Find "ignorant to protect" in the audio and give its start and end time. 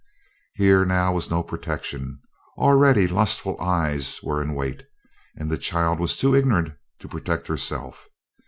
6.33-7.47